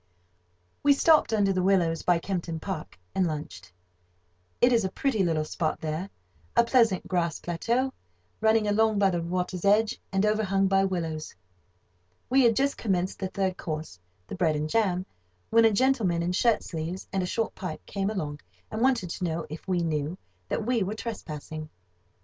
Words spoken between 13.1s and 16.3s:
the third course—the bread and jam—when a gentleman